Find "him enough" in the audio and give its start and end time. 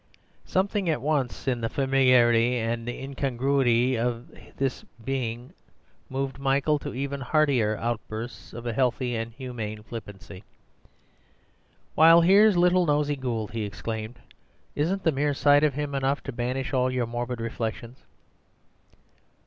15.75-16.23